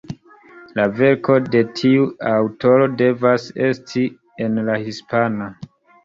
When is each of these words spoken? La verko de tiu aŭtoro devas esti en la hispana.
La 0.77 0.83
verko 0.99 1.33
de 1.55 1.59
tiu 1.79 2.07
aŭtoro 2.29 2.87
devas 3.01 3.45
esti 3.67 4.05
en 4.47 4.57
la 4.71 4.79
hispana. 4.87 5.51